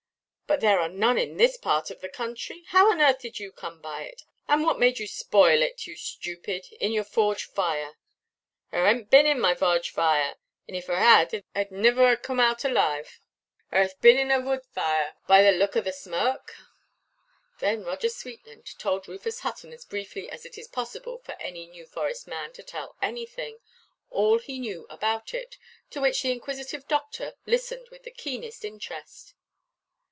But 0.51 0.59
there 0.59 0.81
are 0.81 0.89
none 0.89 1.17
in 1.17 1.37
this 1.37 1.55
part 1.55 1.89
of 1.89 2.01
the 2.01 2.09
country. 2.09 2.65
How 2.67 2.91
on 2.91 2.99
earth 2.99 3.19
did 3.19 3.39
you 3.39 3.53
come 3.53 3.79
by 3.79 4.03
it? 4.03 4.23
And 4.49 4.63
what 4.65 4.77
made 4.79 4.99
you 4.99 5.07
spoil 5.07 5.61
it, 5.61 5.87
you 5.87 5.95
stupid, 5.95 6.67
in 6.81 6.91
your 6.91 7.05
forge–fire?" 7.05 7.93
"Her 8.67 8.77
hanʼt 8.79 9.01
a 9.03 9.05
bin 9.05 9.25
in 9.27 9.39
my 9.39 9.53
varge–vire. 9.53 10.35
If 10.67 10.87
her 10.87 10.97
had, 10.99 11.29
herʼd 11.55 11.71
nivir 11.71 12.11
a 12.11 12.17
coom 12.17 12.41
out 12.41 12.65
alaive. 12.65 13.21
Her 13.69 13.83
hath 13.83 14.01
bin 14.01 14.17
in 14.19 14.29
a 14.29 14.41
wood 14.41 14.65
vire 14.75 15.13
by 15.25 15.41
the 15.41 15.53
look 15.53 15.77
o' 15.77 15.81
the 15.81 15.91
smo–uk." 15.91 16.51
Then 17.61 17.85
Roger 17.85 18.09
Sweetland 18.09 18.77
told 18.77 19.07
Rufus 19.07 19.39
Hutton, 19.39 19.71
as 19.71 19.85
briefly 19.85 20.29
as 20.29 20.45
it 20.45 20.57
is 20.57 20.67
possible 20.67 21.19
for 21.19 21.35
any 21.39 21.65
New 21.67 21.85
Forest 21.85 22.27
man 22.27 22.51
to 22.51 22.61
tell 22.61 22.97
anything, 23.01 23.59
all 24.09 24.37
he 24.37 24.59
knew 24.59 24.85
about 24.89 25.33
it; 25.33 25.55
to 25.91 26.01
which 26.01 26.23
the 26.23 26.31
inquisitive 26.33 26.89
doctor 26.89 27.35
listened 27.45 27.87
with 27.87 28.03
the 28.03 28.11
keenest 28.11 28.65
interest. 28.65 29.33